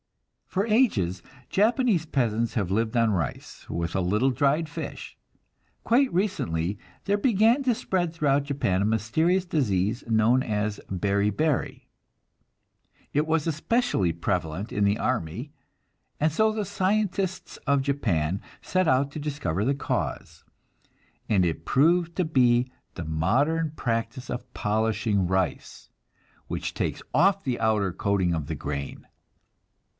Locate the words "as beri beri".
10.43-11.87